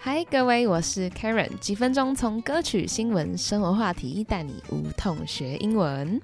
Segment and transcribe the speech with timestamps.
[0.00, 6.20] 嗨，各位，我是 Karen，几分钟从歌曲、新闻、生活话题带你无痛学英文。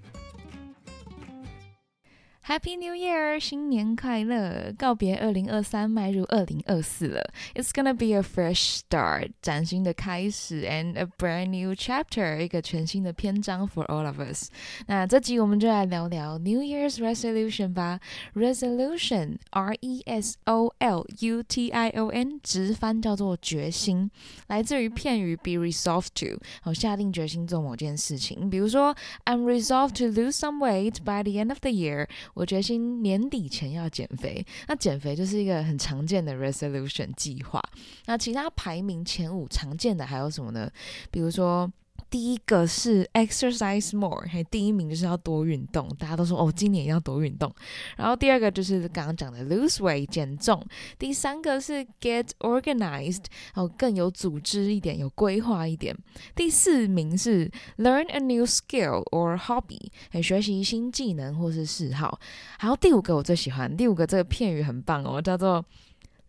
[2.48, 4.74] Happy New Year，新年快乐！
[4.76, 7.22] 告别二零二三，迈入二零二四了。
[7.54, 14.50] It's gonna be a fresh start，崭新的开始，and a brand new chapter，一个全新的篇章 for all of us。
[14.88, 18.00] 那这集我们就来聊聊 New Year's resolution 吧。
[18.34, 24.10] Resolution，R E S O L U T I O N，直翻叫做决心，
[24.48, 28.50] 来自于片语 be resolved to，好下定决心做某件事情。
[28.50, 28.96] 比如说，
[29.26, 32.08] I'm resolved to lose some weight by the end of the year。
[32.35, 37.63] 我决心年底前要减肥，那减肥就是一个很常见的 resolution 计划。
[38.07, 40.71] 那其他排名前五常见的还有什么呢？
[41.11, 41.73] 比如说。
[42.15, 47.53] 第一个是 exercise more，嘿，第一名就是要多运动，大家都说哦，今年要多运动。
[47.97, 50.65] 然后第二个就是刚刚讲的 lose weight 减重，
[50.97, 53.25] 第三个是 get organized，
[53.57, 55.93] 哦，更有组织一点，有规划一点。
[56.37, 62.21] 第四名是 learn a new skill or hobby，哎，学习新技能或是嗜好。
[62.61, 65.65] 还有第五个我最喜欢，第五个这个片语很棒哦，叫做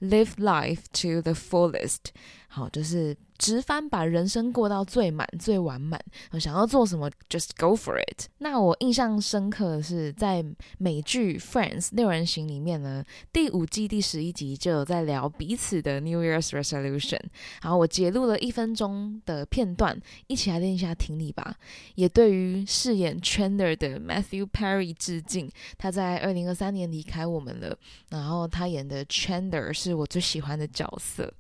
[0.02, 2.08] live life to the fullest，
[2.56, 3.16] 好，就是。
[3.38, 6.00] 直翻把人生过到最满、最完满，
[6.40, 8.28] 想要做什么，just go for it。
[8.38, 10.42] 那我印象深刻的是，在
[10.78, 17.20] 美剧《Friends》六人行里面呢，第五季第十一集就有在聊彼此的 New Year's Resolution。
[17.62, 21.58] 然后我截录了一分钟的片段，一起来练一下听力吧。
[21.96, 27.78] 也对于饰演 Chandler 的 Matthew Perry 致敬，他在二零二三年离开我们了。
[28.12, 31.34] 然后他演的 Chandler 是我最喜欢的角色，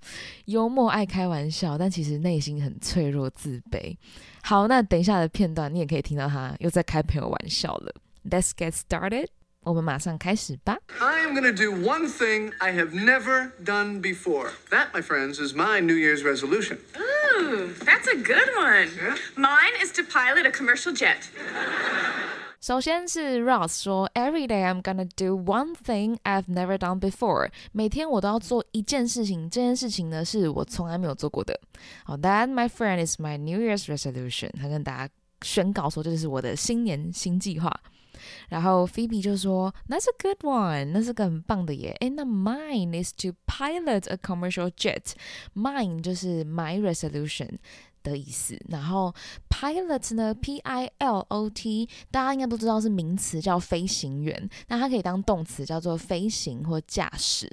[0.47, 3.96] 幽默爱开玩笑，但但其实内心很脆弱、自卑。
[4.42, 7.92] 好，那等一下的片段，你也可以听到他又在开朋友玩笑了。
[8.30, 9.26] Let's get started，
[9.62, 10.78] 我们马上开始吧。
[11.00, 14.50] I am going to do one thing I have never done before.
[14.70, 16.78] That, my friends, is my New Year's resolution.
[16.96, 18.90] Ooh, that's a good one.
[18.96, 19.16] Yeah?
[19.34, 21.28] Mine is to pilot a commercial jet.
[22.64, 27.50] 首先是 Ross 说，Every day I'm gonna do one thing I've never done before。
[27.72, 31.58] 每天我都要做一件事情，这件事情呢是我从来没有做过的。
[32.04, 34.50] 好，That my friend is my New Year's resolution。
[34.60, 37.72] 他跟大家宣告说，这就是我的新年新计划。
[38.50, 41.96] 然后 Phoebe 就说，That's a good one，那是个很棒的耶。
[42.00, 47.58] 哎，那 Mine is to pilot a commercial jet。Mine 就是 my resolution。
[48.11, 49.13] 的意思，然后
[49.49, 54.49] pilot 呢，p i l o t，大家应该都知道是名词，叫飞行员。
[54.67, 57.51] 那它可以当动词，叫做飞行或驾驶。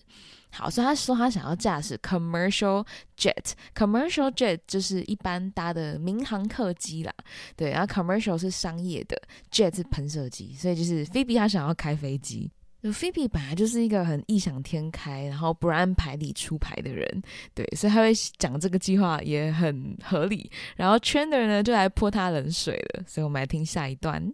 [0.55, 2.87] 好，所以他说他想要驾驶 commercial
[3.17, 7.15] jet，commercial jet 就是一般搭的民航客机啦。
[7.57, 9.17] 对，然后 commercial 是商业的
[9.51, 12.51] ，jet 是喷射机，所以就是菲比他想要开飞机。
[12.91, 17.23] 菲比本来就是一个很异想天开，然后不按牌理出牌的人，
[17.55, 20.51] 对，所以他会讲这个计划也很合理。
[20.75, 24.33] 然后 Chandler 呢就来泼他冷水了，所以我们来听下一段。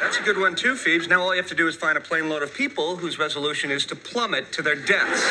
[0.00, 1.08] That's a good one too, Phoebes.
[1.08, 3.76] Now all you have to do is find a plane load of people whose resolution
[3.76, 5.24] is to plummet to their deaths.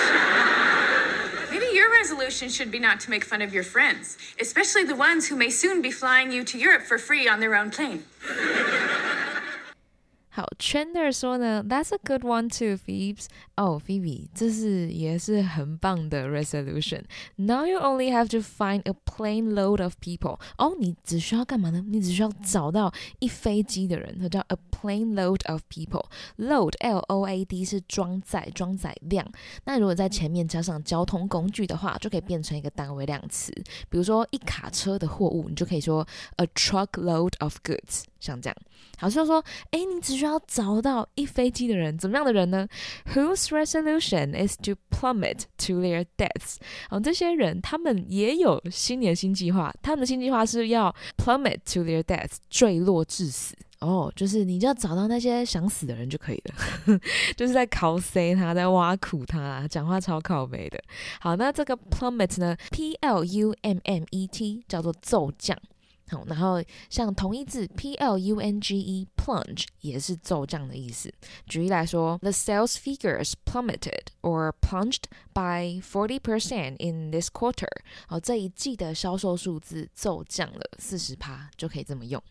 [1.49, 5.29] Maybe your resolution should be not to make fun of your friends, especially the ones
[5.29, 8.03] who may soon be flying you to Europe for free on their own plane.
[10.37, 13.25] 好，Chandler 说呢，That's a good one too, Phoebe.
[13.55, 17.05] 哦，Phoebe，这是也是很棒的 resolution.
[17.37, 20.39] Now you only have to find a plane load of people.
[20.59, 21.83] 哦，你只需要干嘛呢？
[21.87, 26.05] 你只需要找到一飞机的人，它叫 a plane load of people.
[26.37, 29.27] Load, L-O-A-D 是装载、装载量。
[29.63, 33.51] 那如果在前面加上交通工具的话，就可以变成一个单位量词。
[33.89, 38.03] 比如说一卡车的货物，你就可以说 a truck load of goods.
[38.19, 38.57] 像这样，
[38.97, 42.67] 好像说，哎，你只需要要找到一飞机的人，怎么样的人呢
[43.13, 46.57] ？Whose resolution is to plummet to their deaths？
[46.89, 53.55] 哦，这些人他们也有新年新计划，他们的新计划是要 plummet to their deaths，坠落致死。
[53.79, 56.99] 哦，就是你就要找到那些想死的人就可以了，
[57.37, 60.81] 就是在考 C 他，在挖苦他，讲话超靠背的。
[61.19, 65.55] 好，那这个 plummet 呢？P L U M M E T 叫做骤降。
[66.09, 71.13] 好，然后像同义字 p l u n g e plunge 也是骤降的意思。
[71.45, 77.67] 举例来说，the sales figures plummeted or plunged by forty percent in this quarter。
[78.07, 82.21] 好，这一季的销售数字骤降了四十趴，就可以这么用。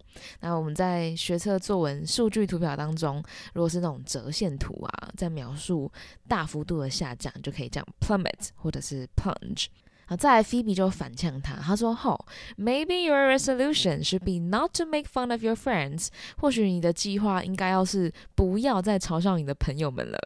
[0.41, 5.93] 那我们在学测作文数据图表当中，如果是那种折线图啊，在描述
[6.27, 9.67] 大幅度的下降，就可以讲 plummet 或者是 plunge。
[10.07, 12.27] 啊，再来 Phoebe 就反呛他，他说：“吼、
[12.57, 16.09] m a y b e your resolution should be not to make fun of your friends。
[16.37, 20.19] 或许你的计划应该要是不要再嘲笑你的朋友们了。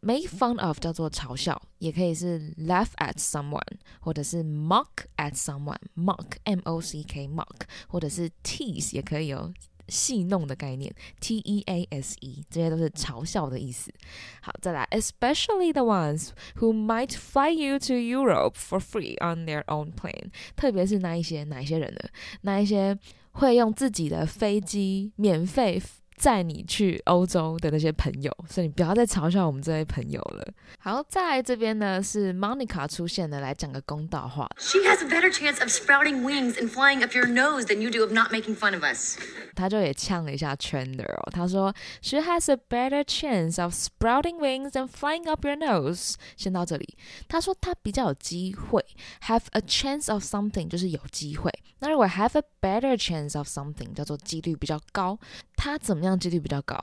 [0.00, 4.86] Make fun of 叫做嘲笑，也可以是 laugh at someone，或者是 mock
[5.16, 9.52] at someone，mock m o c k mock，或者是 tease 也可以哦。”
[9.90, 13.92] 戏弄的概念，T E A S E，这些都是嘲笑的意思。
[14.40, 22.08] 好，再来，especially the ones who might fly you to Europe for free on their own plane，特别是那一些哪些人呢？
[22.42, 22.96] 那一些
[23.32, 25.82] 会用自己的飞机免费。
[26.20, 30.46] 载你去欧洲的那些朋友，所以你不要再嘲笑我们这位朋友了。
[30.78, 34.46] 好，再来这边呢是 Monica 出现的，来讲个公道话。
[34.58, 38.02] She has a better chance of sprouting wings and flying up your nose than you do
[38.02, 39.18] of not making fun of us.
[39.56, 45.56] 他就也呛了一下 Chandler 哦，他说 She has a better chance of sprouting wings and flying up your
[45.56, 46.16] nose。
[46.36, 48.84] 先到这里，他说他比较有机会
[49.22, 51.50] ，have a chance of something 就是有机会。
[51.78, 55.18] 那如果 have a better chance of something 叫做几率比较高，
[55.56, 56.76] 他怎么样几率比较高？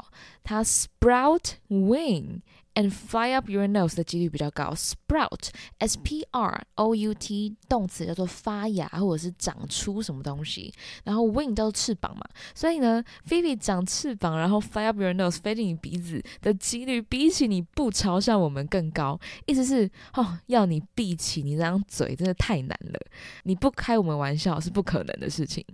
[0.43, 2.41] 它 sprout wing。
[2.77, 4.71] and fly up your nose 的几率比较高。
[4.75, 10.71] Sprout，s p r o u t，动词叫做发芽或者是长出什么东西。
[11.03, 19.19] 然后 wing 叫做翅膀嘛，所以呢，Phoebe 长翅膀，然后 fly up your nose 飞进你鼻子的几率，比起你不嘲笑我们更高。
[19.47, 22.99] 意思是，哦，要你闭起你这张嘴真的太难了，
[23.43, 25.65] 你不开我们玩笑是不可能的事情。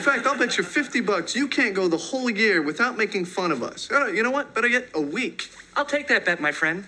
[0.00, 3.26] In fact, I'll bet you 50 bucks you can't go the whole year without making
[3.26, 3.90] fun of us.
[3.90, 4.54] Uh, you know what?
[4.54, 5.50] Better yet, a week.
[5.76, 6.86] I'll take that bet, my friend.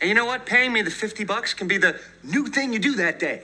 [0.00, 0.44] And you know what?
[0.44, 3.42] Paying me the 50 bucks can be the new thing you do that day.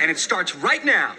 [0.00, 1.14] and it starts right now.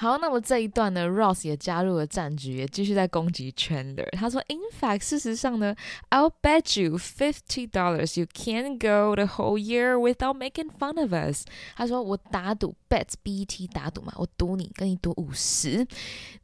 [0.00, 4.08] 好，那么这一段呢，Ross 也加入了战局，也继续在攻击 Chandler。
[4.12, 5.76] 他说：“In fact，事实上呢
[6.08, 11.44] ，I'll bet you fifty dollars you can't go the whole year without making fun of us。”
[11.76, 15.86] 他说：“我打赌，bet，bt 打赌嘛，我赌你，跟你赌五十，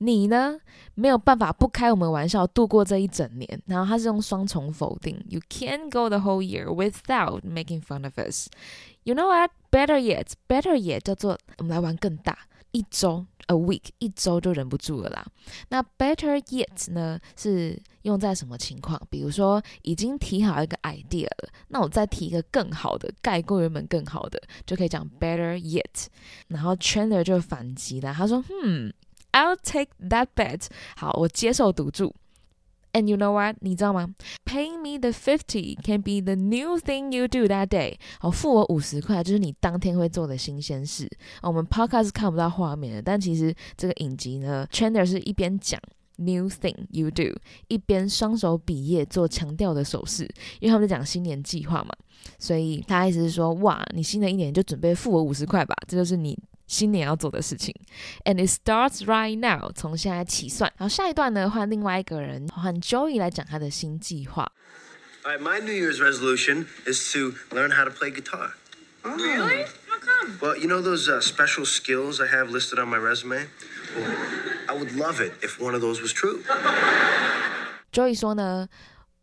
[0.01, 0.59] 你呢
[0.95, 8.49] 没有办法不开我们玩笑度过这一整年。”然后他是用双重否定，You can't go the whole year without making fun of us。
[9.05, 9.51] You know what?
[9.71, 12.37] Better yet, better yet，叫做我们来玩更大。
[12.77, 15.27] 一周 a week 一周就忍不住了啦。
[15.71, 19.01] 那 better yet 呢是用在什么情况？
[19.09, 26.07] 比如说已经提好一个 idea 了，那我再提一个更好的，盖过原本更好的，就可以讲 better yet。
[26.49, 28.93] 然后 Chandler 就反击了，他说：“嗯
[29.33, 30.67] ，I'll take that bet。
[30.97, 32.15] 好，我接受赌注。”
[32.93, 33.57] And you know what？
[33.61, 34.09] 你知道吗
[34.47, 37.97] ？Paying me the fifty can be the new thing you do that day。
[38.19, 41.07] 好，付我五十块，就是你当天会做的新鲜事。
[41.43, 45.79] 我们 podcast 看不到画面的，但其实这个影集呢，Chandler 是一边讲
[46.17, 47.39] new thing you do，
[47.69, 50.25] 一边双手比耶做强调的手势，
[50.61, 51.91] 因为他们在讲新年计划嘛。
[52.39, 56.39] 所以他意思是说，哇，你新的一年就准备付我五十块吧，这就是你。
[56.68, 57.76] 新年要做的事情，
[58.24, 60.72] and it starts right now，从现在起算。
[60.78, 64.52] 然后下一段呢，换另外一个人，换 Joey 来讲他的新计划。
[65.24, 68.54] All right, my New Year's resolution is to learn how to play guitar.
[69.04, 69.66] Really?
[69.88, 70.38] How come?
[70.40, 73.48] Well, you know those uh, special skills I have listed on my resume?
[73.96, 74.16] Well,
[74.70, 76.42] I would love it if one of those was true.
[77.92, 78.70] Joey 说呢。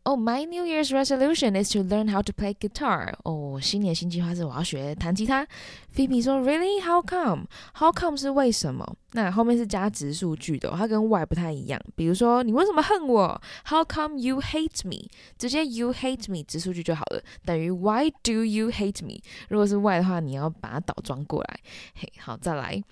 [0.05, 3.13] Oh, my New Year's resolution is to learn how to play guitar.
[3.25, 5.47] 哦，新年新计划是我要学弹吉他。
[5.95, 6.81] Phoebe 说，Really?
[6.81, 7.45] How come?
[7.75, 8.97] How come 是为什么？
[9.13, 11.79] 那后面是加直述句的，它跟 why 不太一样。
[11.95, 13.39] 比如说，你为什么恨我？
[13.67, 15.11] How come you hate me？
[15.37, 19.21] 直接 you hate me 直述句就好了，等于 Why do you hate me？
[19.51, 21.61] 如果是 why 的话，你要把它倒装过来。
[21.97, 22.83] 嘿，好，再来。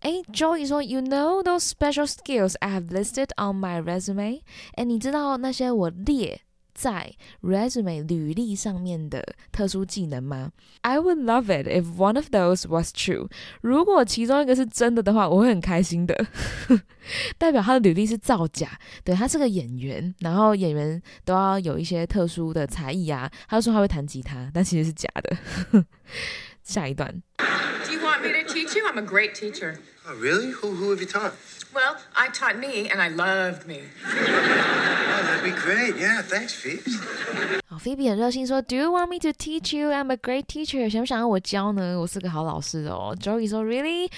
[0.00, 4.40] 哎，Joey 说，You know those special skills I have listed on my resume？
[4.76, 6.40] 哎，你知道那些我列
[6.79, 9.21] 在 resume 履历上面的
[9.51, 13.27] 特殊技能吗？I would love it if one of those was true。
[13.59, 16.25] 如果其中一个是真的的话，我会很开心的。
[17.37, 23.29] 代表他的履历是造假，对他是个演员，然后演员都要有一些特殊的才艺啊。
[23.49, 25.85] 他就说他会弹吉他，但其实是假的。
[26.63, 27.11] 下一段。
[27.85, 28.85] Do you want me to teach you?
[28.87, 29.79] I'm a great teacher.
[30.07, 30.51] Oh, really?
[30.51, 31.33] Who, who have you taught?
[31.73, 33.81] Well, I taught me, and I loved me.
[35.28, 35.96] Oh, that'd be great.
[35.96, 36.82] Yeah, thanks, Phoebe.
[37.66, 39.90] 好，Phoebe 很热心说，Do you want me to teach you?
[39.90, 40.88] I'm a great teacher.
[40.88, 41.98] 想不想要我教呢？
[42.00, 43.16] 我是个好老师哦。
[43.20, 44.10] Joey 说，Really?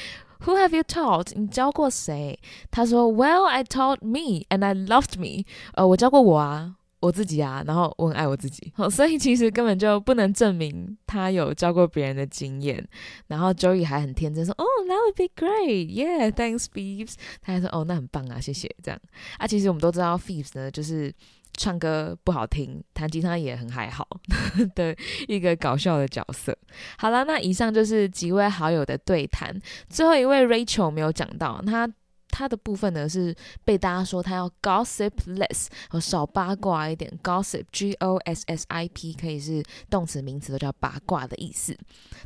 [0.44, 1.32] Who have you taught?
[1.34, 2.38] 你教过谁？
[2.70, 5.44] 他说，Well, I taught me, and I loved me.
[5.74, 6.74] 呃，我教过我啊。
[7.01, 12.87] 我自己啊，然后我很爱我自己， 所以其实根本就不能证明他有教过别人的经验。
[13.27, 18.99] 然后 Joey 还很天真说：“哦，That would be great, yeah, thanks, Phoebes。”他还说：“哦，那很棒啊，谢谢。”这样
[19.39, 21.11] 啊，其实我们都知道 Phoebes 呢，就是
[21.53, 24.07] 唱歌不好听，弹吉他也很还好
[24.75, 24.95] 的
[25.27, 26.55] 一个搞笑的角色。
[26.97, 29.59] 好了，那以上就是几位好友的对谈。
[29.89, 31.89] 最后一位 Rachel 没有讲到，他
[32.31, 37.11] 他的部分呢是被大家说他要 gossip less，和少八卦一点。
[37.21, 41.77] gossip G O S S I P 可以是动词、名词都叫八卦的意思。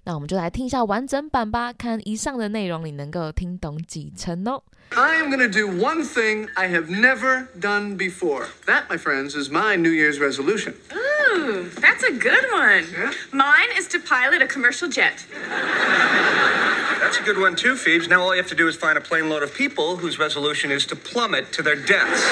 [0.04, 4.64] 那我们就来听一下完整版吧，看以上的内容你能够听懂几成哦。
[4.92, 8.46] I am going to do one thing I have never done before.
[8.68, 10.76] That, my friends, is my New Year's resolution.
[10.94, 12.86] Ooh, that's a good one.
[12.94, 13.12] Yeah?
[13.32, 15.26] Mine is to pilot a commercial jet.
[17.16, 18.10] That's a good one too, Phoebes.
[18.10, 20.70] Now all you have to do is find a plane load of people whose resolution
[20.70, 22.30] is to plummet to their deaths.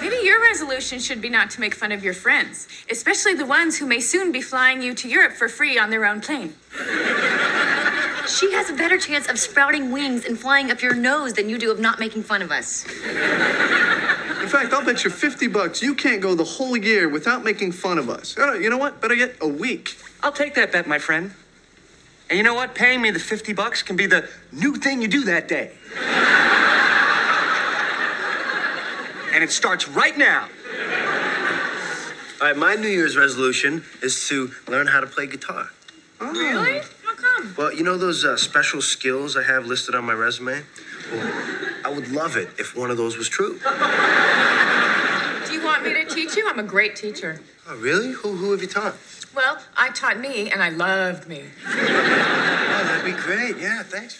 [0.00, 3.76] Maybe your resolution should be not to make fun of your friends, especially the ones
[3.76, 6.54] who may soon be flying you to Europe for free on their own plane.
[8.28, 11.58] She has a better chance of sprouting wings and flying up your nose than you
[11.58, 12.84] do of not making fun of us.
[12.84, 17.72] In fact, I'll bet you 50 bucks you can't go the whole year without making
[17.72, 18.36] fun of us.
[18.36, 19.00] You know what?
[19.00, 19.98] Better yet, a week.
[20.22, 21.32] I'll take that bet, my friend.
[22.34, 22.74] And you know what?
[22.74, 25.70] Paying me the 50 bucks can be the new thing you do that day.
[29.32, 30.48] and it starts right now.
[32.40, 35.70] All right, my New Year's resolution is to learn how to play guitar.
[36.20, 36.32] Oh.
[36.32, 36.80] Really?
[37.04, 37.54] How come?
[37.56, 40.64] Well, you know those uh, special skills I have listed on my resume?
[41.12, 41.32] Well,
[41.84, 43.60] I would love it if one of those was true.
[43.60, 46.48] Do you want me to teach you?
[46.48, 47.40] I'm a great teacher.
[47.68, 48.10] Oh, really?
[48.10, 48.96] Who, who have you taught?
[49.34, 51.42] Well, I taught me, and I loved me.
[51.66, 53.56] Oh, that'd be great.
[53.56, 54.14] Yeah, thanks.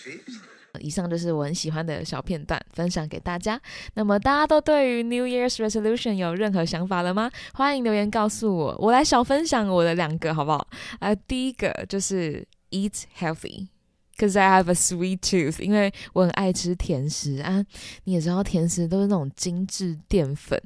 [0.80, 3.61] 以上就是我很喜欢的小片段，分享给大家。
[3.94, 7.30] 那么大家都对于 New Year's Resolution 有任何想法了吗？
[7.52, 10.66] 欢迎留言告诉我，我来小分享我的两个好不好？
[10.99, 13.68] 呃，第一个就是 Eat healthy。
[14.16, 17.64] Cause I have a sweet tooth，因为我很爱吃甜食啊。
[18.04, 20.61] 你也知道，甜食都是那种精致淀粉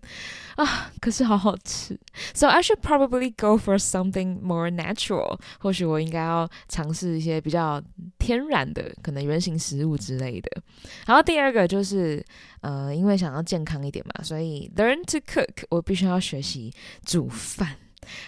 [0.56, 1.98] 啊，可是好好吃。
[2.34, 5.38] So I should probably go for something more natural。
[5.60, 7.82] 或许我应该要尝试一些比较
[8.18, 10.62] 天然的，可能原型食物之类的。
[11.06, 12.24] 然后第二个就是，
[12.60, 16.72] 呃，因为想要健康一点嘛，所以 learn to cook，我必须要学习
[17.04, 17.76] 煮饭。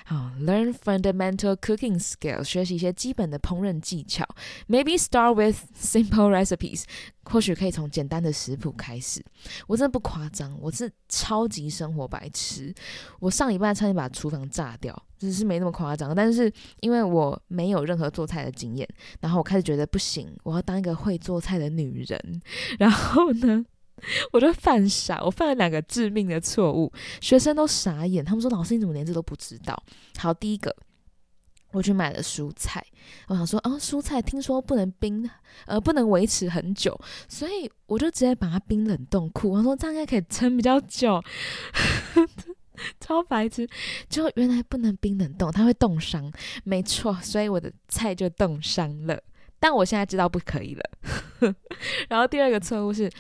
[0.05, 4.27] 好，learn fundamental cooking skills，学习一些基本的烹饪技巧。
[4.69, 6.85] Maybe start with simple recipes，
[7.25, 9.25] 或许可以从简单的食谱开始。
[9.67, 12.75] 我真的不夸张，我是超级生活白痴。
[13.21, 16.15] 我上礼拜差点把厨房炸掉，只是没那么夸张。
[16.15, 18.89] 但是因为我没有任何做菜的经验，
[19.21, 22.43] 然后我开始觉得不行，我要当一个会做菜的女人。
[22.79, 23.65] 然后呢？
[24.33, 29.81] 我就犯傻，我犯了两个致命的错误，学生都傻眼，他们说：“老师，你怎么连这都不知道？”
[30.19, 30.75] 好，第一个，
[31.73, 32.85] 我去买了蔬菜，
[33.29, 35.29] 我想说，哦，蔬菜听说不能冰，
[35.67, 41.23] 呃，不能维持很久，所以我就直接把它冰冷冻库，我说这样应该可以撑比较久，
[42.99, 43.69] 超白痴，
[44.09, 46.33] 就原来不能冰冷冻，它会冻伤，
[46.65, 49.21] 没错，所以我的菜就冻伤了，
[49.59, 50.91] 但我现在知道不可以了。
[52.09, 53.11] 然后第二个错误是。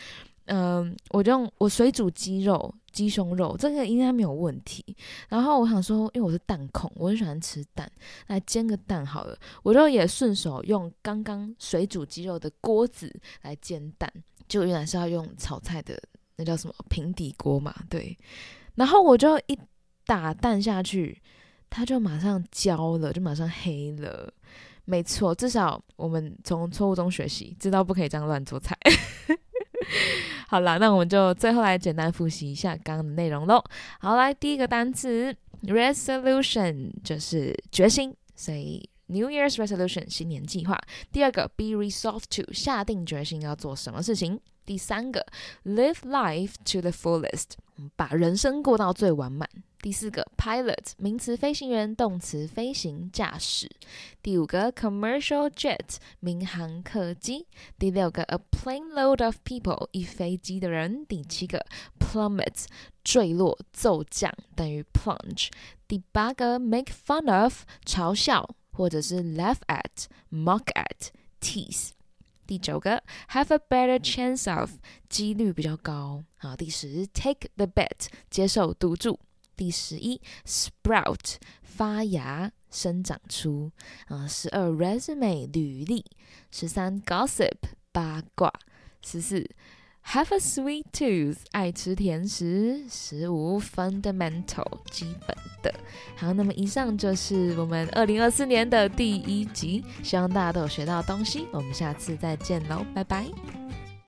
[0.53, 4.85] 嗯，我就用我水煮鸡肉、鸡胸肉，这个应该没有问题。
[5.29, 7.89] 然后我想说，因为我是蛋控，我很喜欢吃蛋，
[8.27, 9.39] 来煎个蛋好了。
[9.63, 14.13] 我就也顺手用刚刚水煮鸡肉的锅子来煎蛋，
[14.49, 15.97] 就原来是要用炒菜的
[16.35, 18.19] 那叫什么平底锅嘛，对。
[18.75, 19.57] 然后我就一
[20.05, 21.23] 打蛋下去，
[21.69, 24.33] 它就马上焦了，就马上黑了。
[24.85, 28.77] 没错，至少我们从错误中学习，知道不可以这样乱做菜。
[30.51, 33.63] 好啦，那我们就最后来简单复习一下刚刚的内容喽。
[34.01, 40.77] 好，来第一个单词 resolution 就是决心，所以 New Year's resolution 新年计划。
[41.13, 44.41] 第二个 be resolved to 下定决心要做什么事情。
[44.70, 45.26] 第三个
[45.64, 47.52] live life to the fullest
[47.96, 49.48] 把人生过到最完满。
[49.80, 53.70] 第四个 pilot 名词飞行员，动词飞行驾驶。
[54.24, 57.46] 第五个 commercial jet 民航客机。
[57.78, 61.06] 第六个 a plane load of people 一飞机的人。
[61.06, 61.64] 第七个
[62.00, 62.66] plummet
[63.04, 65.50] 坠落骤降等于 plunge。
[65.88, 71.10] 第八个 make fun of 嘲笑或者是 laugh at mock at
[71.40, 71.90] tease。
[72.51, 74.73] 第九个 have a better chance of
[75.09, 76.25] 几率比较高。
[76.37, 79.21] 好，第十 take the bet 接受赌注。
[79.55, 83.71] 第十一，sprout 发芽生长出
[84.09, 86.05] 啊，十二 resume 履历，
[86.51, 87.53] 十三 gossip
[87.93, 88.53] 八卦，
[89.01, 89.49] 十四
[90.07, 95.73] have a sweet tooth 爱吃甜食，十五 fundamental 基本的。
[96.17, 103.27] 好，那么以上就是我们二零二四年的第一集，希望大家都有学到东西，我们下次再见喽，拜拜。